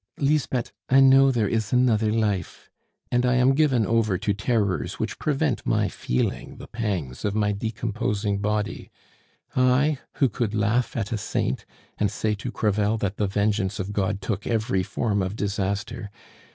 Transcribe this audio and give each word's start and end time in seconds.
Lisbeth, 0.17 0.71
I 0.89 0.99
know 0.99 1.29
there 1.29 1.47
is 1.47 1.71
another 1.71 2.11
life! 2.11 2.71
And 3.11 3.23
I 3.23 3.35
am 3.35 3.53
given 3.53 3.85
over 3.85 4.17
to 4.17 4.33
terrors 4.33 4.97
which 4.97 5.19
prevent 5.19 5.63
my 5.63 5.89
feeling 5.89 6.57
the 6.57 6.65
pangs 6.65 7.23
of 7.23 7.35
my 7.35 7.51
decomposing 7.51 8.39
body. 8.39 8.89
I, 9.55 9.99
who 10.13 10.27
could 10.27 10.55
laugh 10.55 10.97
at 10.97 11.11
a 11.11 11.19
saint, 11.19 11.67
and 11.99 12.09
say 12.09 12.33
to 12.33 12.51
Crevel 12.51 12.97
that 12.97 13.17
the 13.17 13.27
vengeance 13.27 13.77
of 13.79 13.93
God 13.93 14.21
took 14.21 14.47
every 14.47 14.81
form 14.81 15.21
of 15.21 15.35
disaster. 15.35 16.09